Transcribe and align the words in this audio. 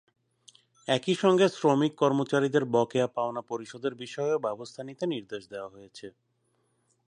একই 0.87 1.15
সঙ্গে 1.15 1.45
শ্রমিক-কর্মচারীদের 1.49 2.63
বকেয়া 2.75 3.07
পাওনা 3.15 3.41
পরিশোধের 3.49 3.93
বিষয়েও 3.95 4.43
ব্যবস্থা 4.45 4.81
নিতে 4.83 5.03
নির্দেশ 5.05 5.43
দেওয়া 5.49 5.69
হয়েছে। 5.69 6.07